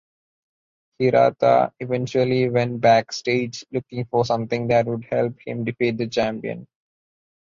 [0.97, 6.65] Hirata eventually went backstage looking for something that would help him defeat the champion.